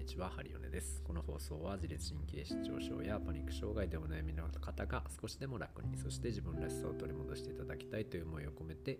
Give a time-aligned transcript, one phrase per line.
[0.00, 1.02] にちは、ハリオネです。
[1.04, 8.98] この放送は自律神経失調症やパニック障害でお悩みの方が少しでも楽に、そして自分らしさを取り戻していただきたいという思いを込めて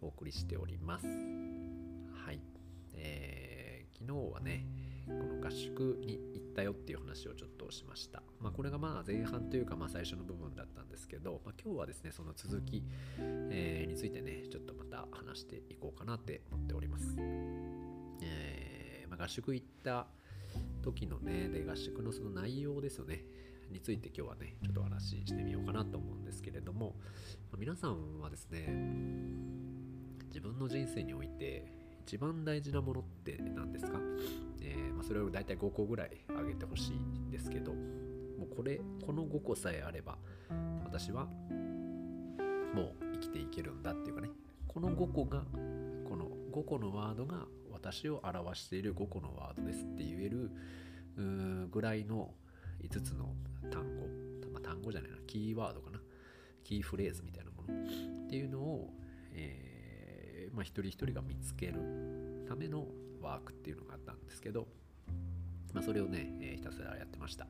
[0.00, 1.06] お送りしております。
[1.08, 2.40] はい。
[2.94, 4.64] えー、昨日はね、
[5.08, 8.22] この合宿に行ったよっていう話をちょっとしました。
[8.40, 12.84] まあ、これがまあ前半というかまあ最初の部分だったんですけど、まあ、今日はですね、その続き、
[13.18, 17.16] えー、についてね、ちょっとまた話していこうかなって思っております。
[18.22, 18.76] えー
[19.08, 20.06] ま、合宿行った
[20.86, 23.24] 時のね、で合宿のその内容ですよね、
[23.72, 26.94] について今日はね、ちょっとお話ししてみようかなと思うんですけれども、
[27.50, 28.66] ま、皆さんはですね、
[30.28, 31.64] 自分の人生において
[32.02, 33.98] 一番大事なものって何ですか、
[34.62, 40.16] えー、まあ、それを大体5個ぐらいあげてほしいんですけど、もうこれ、この5個さえあれば、
[40.84, 41.24] 私は
[42.74, 44.30] もう生きていけるんだっていうかね、
[44.68, 45.42] この5個が、
[46.08, 47.44] この5個のワードが
[47.76, 50.50] 私を表している5個のワードですって言える
[51.70, 52.32] ぐらいの
[52.82, 53.34] 5つの
[53.70, 54.06] 単語、
[54.52, 56.00] まあ、単語じゃないな、キーワードかな、
[56.64, 58.90] キーフレーズみたいなものっていうのを、
[59.32, 62.86] えー、まあ、一人一人が見つけるための
[63.20, 64.66] ワークっていうのがあったんですけど、
[65.72, 67.46] まあ、それをね、えー、ひたすらやってました。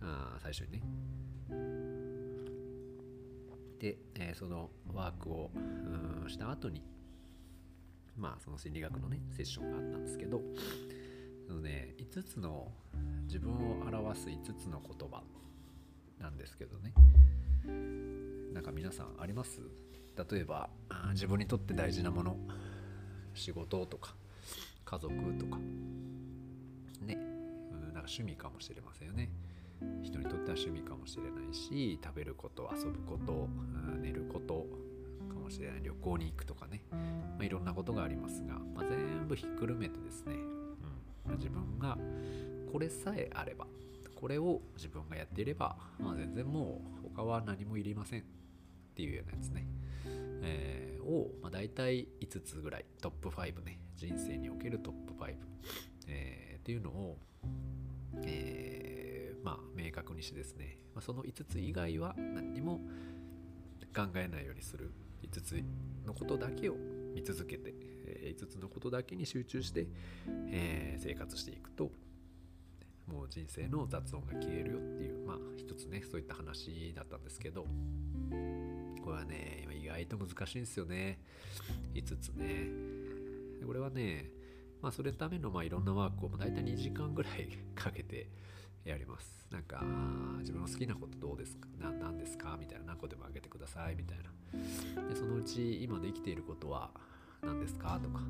[0.00, 0.82] あ最初にね。
[3.78, 5.50] で、えー、そのワークを
[6.28, 6.82] した後に、
[8.16, 10.40] まあその心理学のねセッションがあったんですけど
[11.46, 12.72] そのね5つの
[13.24, 15.22] 自分を表す5つの言葉
[16.18, 16.94] なんですけどね。
[18.52, 19.60] なんか皆さんあります？
[20.30, 20.70] 例えば
[21.12, 22.36] 自分にとって大事なもの。
[23.34, 24.14] 仕事とか
[24.86, 25.58] 家族とか。
[27.02, 27.16] ね。
[27.16, 29.30] なんか趣味かもしれませんよね。
[30.02, 33.46] 人にとっては趣味かもしれないし食べること遊ぶこと
[34.00, 34.85] 寝ること。
[35.46, 35.82] もしれない。
[35.82, 36.98] 旅行に行くとかね、ま
[37.40, 40.42] あ、いろんなことがありますが、まあ、全部ひっくるめてですね、うん。
[41.24, 41.96] まあ、自分が
[42.72, 43.66] これさえあれば
[44.14, 48.20] これを自分がやっていれば、まあ、全然もう他は何もいりません。
[48.20, 48.24] っ
[48.96, 49.66] ていうようなやつね、
[50.42, 53.78] えー、を、まあ、大体5つぐらいトップ5ね。
[53.94, 55.34] 人生におけるトップ5、
[56.08, 57.18] えー、っていうのを、
[58.24, 62.80] えー、まあ明確にしてですね、まあ、その5つ以外は何にも
[63.94, 64.92] 考えないようにする。
[65.22, 65.62] 5つ
[66.06, 66.76] のことだけを
[67.14, 67.74] 見続けて、
[68.06, 69.86] え5つのことだけに集中して、
[70.50, 71.90] え、生活していくと
[73.06, 77.62] もう人生の雑音が消えるよっていうまあ一つねそういった話だったんですけど
[79.02, 81.20] これはね意外と難しいんですよね。
[81.94, 82.68] 5つね。
[83.64, 84.30] これはね
[84.82, 88.28] まあそれためのまあいろんなワークを大体2時間ぐらいかけて
[88.86, 89.44] やります。
[89.50, 89.82] なんか、
[90.38, 91.68] 自分の好きなことどうですか？
[91.80, 92.56] 何ですか？
[92.58, 94.30] みたいな、何個でもあげてくださいみたいな。
[95.08, 96.90] で、そのうち今できていることは
[97.42, 97.98] 何ですか？
[98.00, 98.20] とか。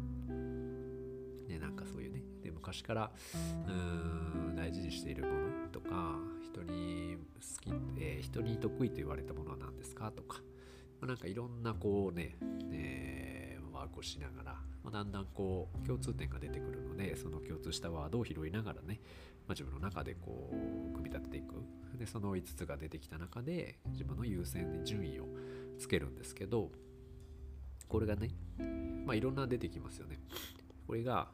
[1.48, 2.22] ね、なんかそういうね。
[2.42, 3.12] で、昔から
[3.66, 10.10] うーん大事にしているものとか、人に好き、えー、人に得意と言われたものは何ですか？
[10.10, 10.40] とか。
[11.00, 12.36] まあ、なんかいろんなこうね、
[12.72, 14.52] えー、ワークをしながら、
[14.82, 19.00] まあ、だんだんこう共通点が出てくるのでその共通したワードを拾いながらね、
[19.46, 21.54] まあ、自分の中でこう組み立てていく。
[21.96, 25.28] でその5つが出てきた中で自分の優先で順位を
[25.78, 26.70] つけるんですけど
[27.88, 28.28] これがね、
[29.06, 30.18] まあ、いろんな出てきますよね。
[30.86, 31.28] これが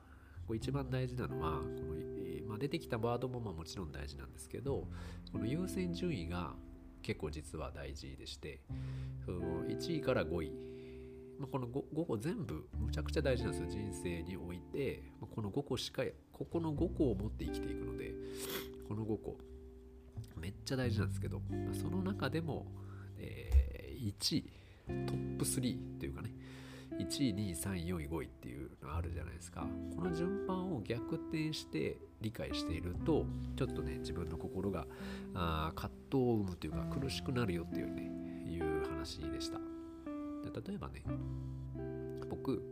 [0.46, 4.88] これ一番大事なのはこの、まあ、出てきたワードもまあもちろん大事なんですけど
[5.32, 6.54] この優先順位が
[7.02, 8.60] 結構実は大事でして
[9.24, 10.52] その1位から5位
[11.42, 18.14] まあ、この 5, 5個全部むちゃくちゃ大事なんですよ人生において、まあ、この5個しかここの5個を持って生きていくので
[18.88, 19.36] この5個
[20.36, 22.66] めっちゃ大事なんですけど、まあ、その中でも、
[23.18, 24.44] えー、1位
[24.86, 26.30] トップ3というかね
[27.00, 29.66] 1位2位3位4位5位っていうのがあるじゃないですか。
[29.96, 33.24] この順番を逆転して理解していると
[33.56, 34.86] ちょっとね自分の心が
[35.34, 38.02] あ葛藤を生むというか苦しくなるよっていうね
[38.46, 39.71] いう話でした。
[40.44, 41.04] 例えばね、
[42.28, 42.62] 僕、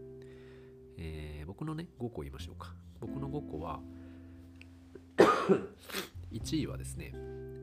[0.98, 2.74] えー、僕のね、5個言いましょうか。
[3.00, 3.80] 僕の5個は、
[6.32, 7.14] 1位はですね、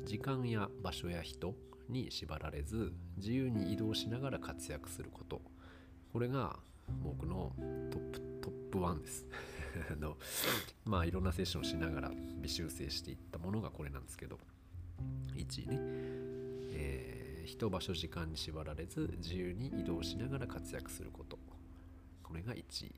[0.05, 1.55] 時間や場所や人
[1.89, 5.41] に縛られず、自由に移動しながら活躍すること。
[6.11, 6.59] これが
[7.03, 7.53] 僕の
[7.91, 9.25] トップ、トップ1です
[9.91, 9.95] あ。
[9.95, 10.17] の
[10.85, 12.11] まあいろんなセッションしながら
[12.41, 14.39] 微修正していったものがこれなんですけど
[15.35, 15.79] 1位ね、
[17.47, 21.39] 人場所時間に縛られず自由に移動しながら活躍すること。
[22.21, 22.95] これが1位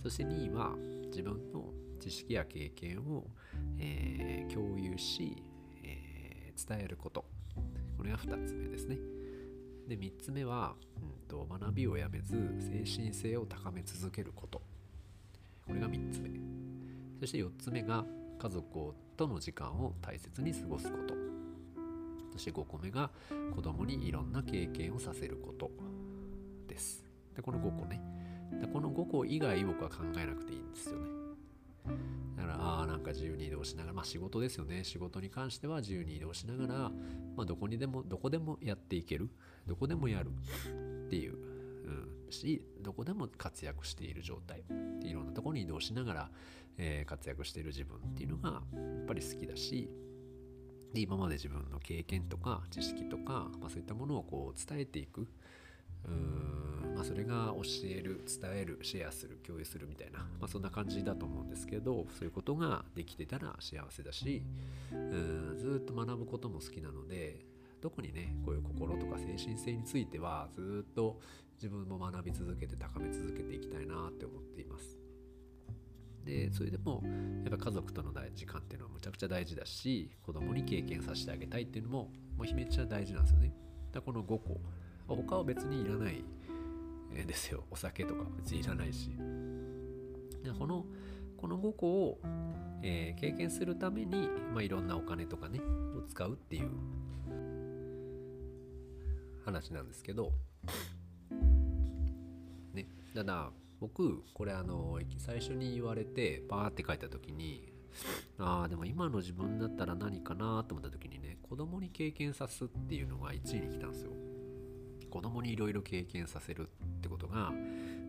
[0.00, 0.76] そして2位は
[1.06, 1.64] 自分の
[1.98, 3.26] 知識や経験を、
[3.78, 5.42] えー、共有し、
[5.82, 7.24] えー、伝えること。
[7.96, 8.96] これが2つ目ですね。
[9.88, 14.62] で3つ目は、うんと、学びをやめず精神性を高め続けること。
[15.66, 16.30] これが3つ目。
[17.18, 18.04] そして4つ目が
[18.38, 21.29] 家族との時間を大切に過ごすこと。
[22.40, 23.10] し5個目が
[23.54, 25.70] 子供にいろんな経験をさせること。
[26.70, 27.04] です。
[27.34, 28.00] でこの5個ね。
[28.60, 31.08] でこの5個以外僕は考えなくていいんですよね。
[32.36, 34.84] だからああなんか自由に移動しながらまあ仕事ですよね。
[34.84, 36.74] 仕事に関しては自由に移動しながら、
[37.36, 39.28] まあ、どこにでもどこでもやっていける。
[39.66, 40.30] どこでもやる。
[41.06, 44.62] っていう、うん、しどこでも活躍している状態。
[45.02, 46.30] いろんなとこに移動しながら、
[46.78, 48.58] えー、活躍している自分っていうのがや
[49.02, 49.90] っぱり好きだし
[50.92, 55.28] で今まで自分の経験とか知識とか、まあ、そういったものをこう伝えていく
[56.08, 64.42] うんまあ、それが教える伝えるシェアする共有するみたいな、まあ、そんな感じだと思うんですけどそういうことができてたら幸せだし
[64.92, 67.44] うんずっと学ぶことも好きなので
[67.80, 71.20] 特にねこういう心とか精神性についてはずっと
[71.54, 75.09] 自分も学び続けて高め続けていきたいなって思っています。
[76.24, 77.02] でそれでも
[77.44, 83.52] やっぱ家族との時間っていうのはむちゃくちゃ大事だし子供に経験させてあげたいっていうのももうめちゃ大事なんですよね。
[83.92, 84.60] だこの5個。
[85.08, 86.22] 他は別にいらない
[87.26, 87.64] ですよ。
[87.70, 89.10] お酒とか別にいらないし。
[90.42, 90.86] でこの
[91.36, 92.20] この5個を、
[92.82, 96.70] えー、経験するために、まあ、いろんなお金とかねを使うっていう
[99.44, 100.32] 話なんですけど。
[102.72, 102.86] ね。
[103.14, 103.50] ただ
[103.80, 107.72] 僕これあの最初に言われてバーって書いた時に
[108.38, 114.12] ああでも今の自分だったら何かなと思った時にね子供に経験さすっていうのが1位に来たんですよ。
[115.10, 116.68] 子供にいろいろ経験させる
[116.98, 117.52] ってことが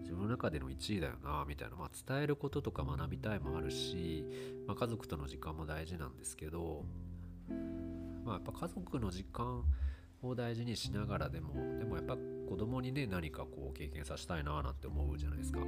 [0.01, 4.23] 自分の中での1位だよなみたいな、まあ、伝えることとか学びたいもあるし、
[4.67, 6.85] まあ、家族との時間も大事なんですけど、
[8.23, 9.63] まあ、やっぱ家族の時間
[10.21, 12.15] を大事にしながらでもでもやっぱ
[12.51, 15.59] 子供にね何かこう経験させたいななんて思うじゃないですか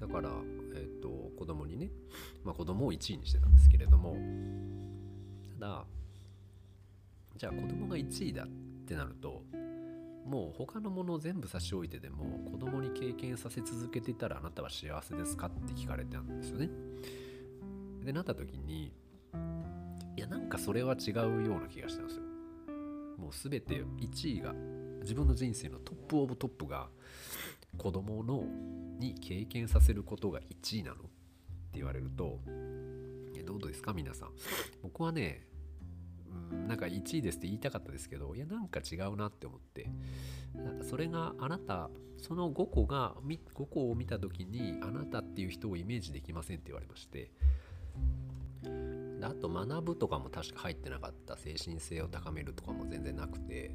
[0.00, 0.30] だから
[0.74, 1.08] えっ、ー、と
[1.38, 1.92] 子供にね、
[2.42, 4.16] まあ、子供を1位にしてたんですけれども
[5.60, 5.84] ただ
[7.36, 8.46] じゃあ子供が1位だっ
[8.84, 9.44] てなると
[10.26, 16.68] もう他のものを全部差し置いてでも子供に経験させ続けていたらあなたは幸せですかって聞かれてたんですよね。
[18.04, 18.92] でなった時に
[20.16, 22.27] いやなんかそれは違うような気がしたんですよ。
[23.18, 24.54] もう全て1位が
[25.02, 26.88] 自分の人生のトップオブトップが
[27.76, 28.44] 子供の
[28.98, 30.96] に経験させることが1位なの。
[30.96, 30.98] っ
[31.70, 32.40] て言われると
[33.44, 33.92] どうですか？
[33.92, 34.30] 皆さん。
[34.82, 35.46] 僕はね
[36.66, 39.90] なんか1位ですって言いたかったですけどいやなんか違うなって思って。
[40.54, 47.30] なんかそれがあなたその5個が5個を見た時にあなたっていう人をイメージできませんって言われまして。
[49.18, 53.74] であと学ぶとかも確か入ってなかった精神性を高めるとかも全然なくて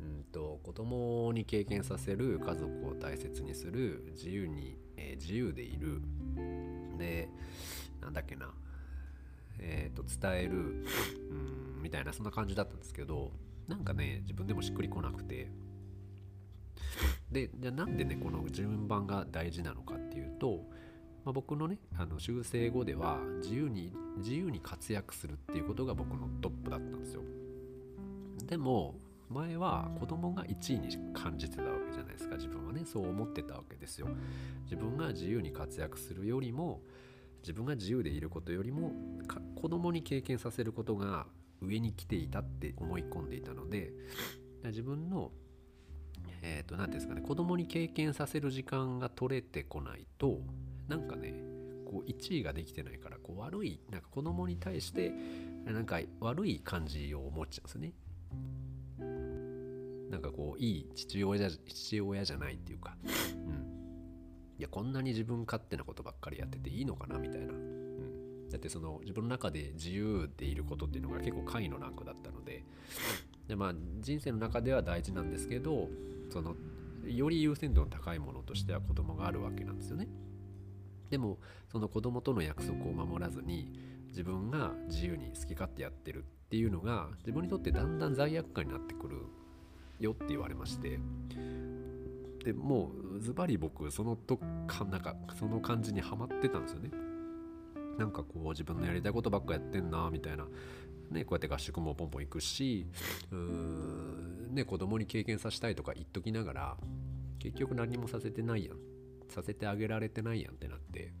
[0.00, 6.02] うんと子供に経験させる家族を大切にする自由に、えー、自由でいる。
[6.98, 7.28] で
[8.00, 8.52] なんだっけな
[9.58, 10.84] えーと、伝える、
[11.30, 11.34] う
[11.78, 13.30] ん、みたいなそんな感じだったんですけど
[13.68, 15.50] なんかね自分でもしっくりこなくて。
[17.30, 20.60] でじゃあなんでねこの順番が大事なのかっていうと、
[21.24, 27.22] まあ、僕のねあの修正後では自由に自由に活躍するっていうことが僕のトップだったんですよ。
[28.46, 28.96] でも
[29.28, 32.36] 前は子供が1位に感じてたわけじゃないですか。
[32.36, 34.08] 自分はねそう思ってたわけですよ。
[34.64, 36.82] 自分が自由に活躍するよりも
[37.42, 38.92] 自分が自由でいることよりも
[39.56, 41.26] 子供に経験させることが
[41.60, 43.92] 上に来ていたって思い込んでいたので
[44.64, 45.30] 自分の
[46.42, 50.40] えっ、ー、と何ですかね子供に経験させる時間が取れてこないと
[50.92, 51.32] なんかね
[51.86, 55.10] こう1位ができてないからこう悪いなんか子供に対して
[55.64, 57.92] なんか悪い感じを持っちゃうんですね。
[60.10, 62.94] なんかこういい父親じゃ父親じゃないっていうか、
[63.46, 63.52] うん、
[64.58, 72.64] いやこんなに自分勝手なことばっかりやってていいのかなみたいな、うん、だってその自分の中で自由でいることっていうのが結構下位のランクだったので。
[73.48, 75.88] でまあ人生の中では大事なんですけど
[76.30, 76.54] その
[77.04, 80.06] より優先度の高いものとしては子供があるわけなんですよね。
[81.12, 81.38] でも
[81.70, 83.70] その子供との約束を守らずに
[84.08, 89.18] 自分が自由に好き勝手やってるっていうのが自分にとってだんだん罪悪感になってくる
[90.00, 90.98] よって言われまして
[92.46, 96.90] でもうズバリ僕そのとかなんかその感じにはまってたんですよね。
[97.98, 100.46] なんかこう自分のやりたいことばっかやってんなみたいな。
[101.10, 102.86] ねこうやって合宿もポンポン行くし
[103.30, 106.76] うーんね子供に経験させたいとか言っときながら
[107.38, 108.91] 結局何もさせてないやん。
[109.32, 111.12] させてあげられてないやんってなって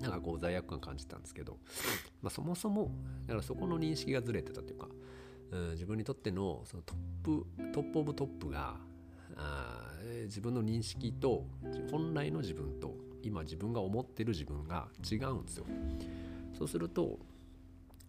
[0.00, 1.58] なんかこう罪悪感感じたんですけど、
[2.20, 2.90] まあ、そもそも
[3.26, 4.88] だからそこの認識がずれてたというか
[5.50, 8.76] うん自分にとってのそのトップ top of top が
[9.36, 9.90] あ
[10.24, 11.46] 自分の認識と
[11.90, 15.66] 本来の自分と今自分が思ってる自分が違うんですよ。
[16.58, 17.18] そうすると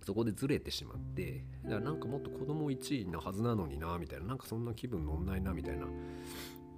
[0.05, 5.89] そこでずれてしまってだからなんかもっと子供1位のはずなのになみたいななんかそんな気分乗んないなみたいなっ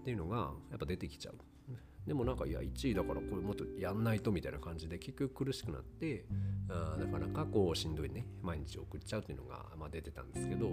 [0.06, 1.36] ていうのがやっぱ出てきちゃう。
[2.08, 6.26] でもなんかいや1位だからこれもっとやんないとみたいな感じで結局苦しくなって
[6.70, 10.70] あなかなかこうしんどいね毎日送っちゃうっていうのが、まあ、出てたんですけど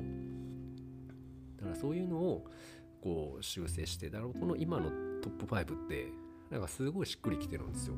[1.57, 2.47] だからそういうのを
[3.03, 4.91] こう修正してだからこの今の
[5.23, 6.13] トップ5って
[6.51, 7.95] なんかすごいしっくりきてるんですよ。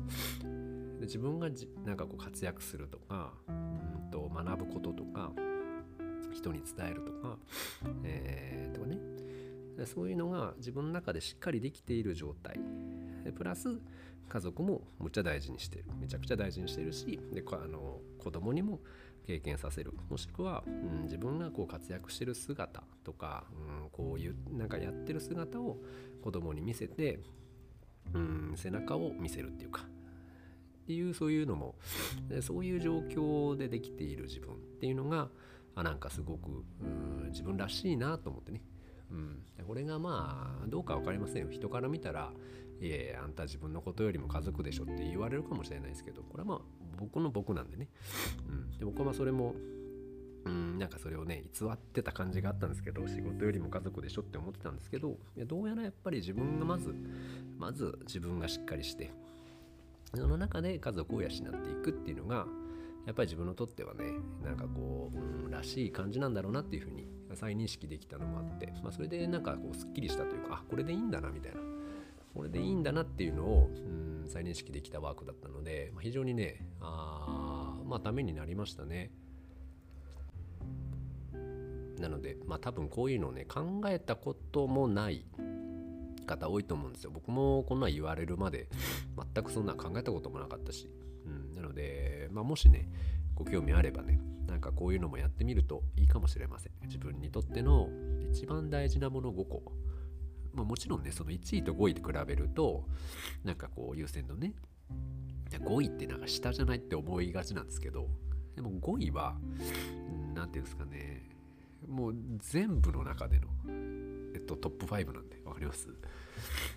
[0.99, 5.31] で自分がじなんかこう活躍するとかうんと学ぶこととか
[6.33, 7.37] 人に伝えるとか、
[8.03, 8.97] えー、とかね
[9.85, 12.59] そういうのが自分の中でしっかりできている状態
[13.35, 13.79] プラス
[14.29, 15.85] 家族もむっちゃ大事にしてる。
[15.99, 18.79] めちゃくちゃ大事にしてるしであの子供にも
[19.25, 19.93] 経験させる。
[20.09, 23.45] もしくは、うん、自分がこう活躍してる姿とか、
[23.83, 25.77] うん、こういうなんかやってる姿を
[26.21, 27.19] 子供に見せて、
[28.13, 29.83] うん、背中を見せるっていうか
[30.83, 31.75] っていうそういうのも
[32.41, 35.29] そういう状況でできている自分っていうのが
[35.75, 36.49] あなんかすごく、
[36.81, 38.61] うん、自分らしいなと思ってね。
[39.09, 41.49] うん、これがまあどうか分かりませんよ。
[41.49, 42.33] 人から見たら
[42.79, 46.59] 「いえあんた自分のことよりも家族でしょ」って言われるかもしれないですけどこれはまあ
[46.97, 47.89] 僕の僕なんでね、
[48.49, 49.55] うん、で僕はまあそれも
[50.45, 56.93] うんなんかそれをね偽ってた感じがあったんですけど仕事よりも家族でしょって思ってたんですけどいやどうやらやっぱり自分がまず
[57.57, 59.11] まず自分がしっかりして
[60.15, 61.41] その中で家族を養ってい
[61.83, 62.47] くっていうのが
[63.05, 64.05] やっぱり自分にとってはね
[64.43, 71.76] なんかこう、うん、らしい感じなんだろうなっていうふうに再認識できたのもあって、まあ、それでなんかこうすっきりしたというかあこれでいいんだなみたいな。
[72.33, 73.69] これでいいんだなっていうのを、
[74.23, 79.11] うん、再認識できたワークだったので、まあ、非常にねあまあためになりましたね。
[81.99, 85.25] なのでまあ多分こういうのをね考えたこともない
[86.27, 87.11] 方多いと思うんですよ。
[87.11, 88.67] 僕もこんな言われるまで
[89.33, 90.89] 全くそんな考えたこともなかったし。
[91.25, 92.87] うん、なので、まあ、もしね
[93.35, 97.89] ご興味あればねなんかこういうのもやってみるといいかもしれません自分にとっての
[98.31, 99.63] 一番大事なもの5個、
[100.57, 102.83] まあ、もちろんねその1位と5位で比べると
[103.43, 104.55] なんかこう優先のね
[105.51, 108.07] 5位ってなんか下じゃないって思いがちなんですけど
[108.55, 109.35] でも5位は
[110.33, 111.29] 何ていうんですかね
[111.87, 113.47] もう全部の中での、
[114.33, 115.87] えっと、トップ5なんで分かります？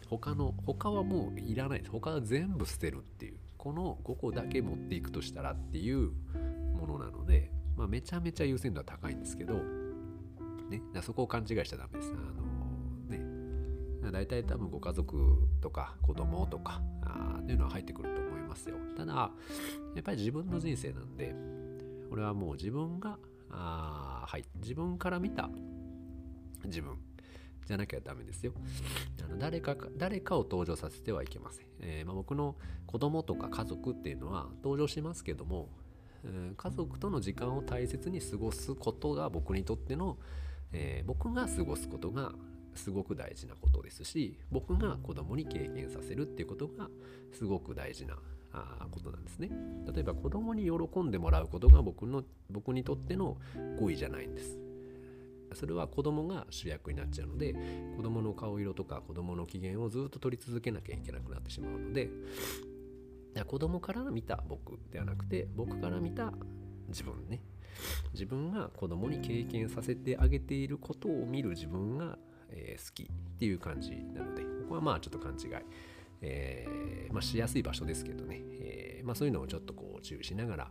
[0.09, 6.13] 他の他はもういらないです他は全部捨てるっていうこの5個だけ持っていくとしたらっていう
[6.77, 9.55] ものなので、まあ、めちゃめちゃ優先度は高いんですけど、
[10.71, 12.13] ね、そこを勘違いしちゃダメです。
[12.13, 12.40] あ、
[14.13, 18.77] 大体多分ご家族とか子供とかあっていうのは入ってくると思いますよ。
[18.97, 19.31] ただ、
[19.95, 21.35] やっぱり自分の人生なんで、
[22.09, 23.19] これはもう自分が、
[23.51, 25.51] あはい、自分から見た
[26.65, 26.97] 自分
[27.67, 28.53] じゃなきゃダメですよ。
[29.25, 31.67] あの誰か誰かを登場させてはいけません。
[31.81, 35.69] えー、まあ、僕の子供とか家族っていうのは登場しますけども、
[36.25, 40.19] えー、家族との時間を大切に過ごすことが僕にとっての、
[40.73, 42.33] えー、僕が過ごすことが
[42.81, 46.89] すごく大事なことですし僕が子供に経験させるっていうことが
[47.33, 48.17] すごく大事な
[48.53, 49.51] あことなんですね。
[49.95, 53.37] 例えば子供に喜んでもらうことが僕の僕にとっての
[53.79, 54.59] 語彙じゃないんです。
[55.55, 57.55] それは子供が主役になっちゃうので
[57.97, 62.09] 子供の顔色とか子供の機嫌をずっと取り続けなきゃいけなくなってしまうので
[63.47, 66.33] 子供から見た僕ではなくて僕から見た
[66.89, 67.41] 自分ね
[68.13, 72.19] 自分が子供に経験させてあげていることを見る自分が、
[72.53, 73.07] えー、好きっ
[73.39, 75.49] ていう感じなのでここはまあちょっと勘違い、
[76.23, 80.71] えー、まあ、しやすい場所ですけどね、えー、まあ、そういうのをちょっとこう注意しながら、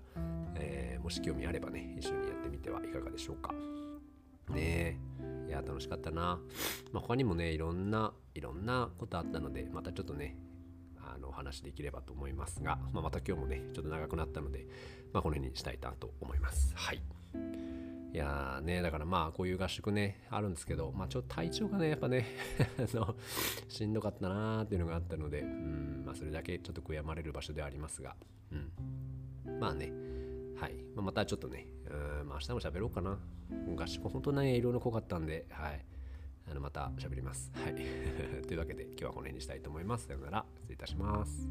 [0.55, 3.53] えもし興味あればね一緒にやってみてはいかがでしょうか。
[4.49, 5.49] ねえ。
[5.49, 6.39] いや楽しかったな、
[6.91, 10.37] まあ、他にもねいろんないろんなことあったのでまたちょっとね
[10.97, 14.67] あのお話できればと思いますが、まあ、また今日もねちょっと長くなったので、
[15.11, 16.73] まあ、この辺にしたいなと思います。
[16.75, 17.01] はい。
[18.11, 22.25] いやーねだからまあこういう合宿ねあるんですけどまあちょっと体調がねやっぱね
[23.69, 28.15] しんどかったなーっていうのがあったのでうんまあそれだけちょっと悔やまれる場所ではありますが
[28.51, 29.91] うんまあね
[30.59, 33.17] はい、まあ、またちょっとね、うん、まあ、明日も喋ろうかな。
[33.75, 35.85] 合宿本当ね、いろいろ濃かったんで、はい。
[36.51, 37.51] あのまた喋ります。
[37.53, 37.75] はい。
[38.45, 40.07] というわけで今日はこの辺にしたいと思います。
[40.07, 40.45] さよなら。
[40.57, 41.47] 失礼いたします。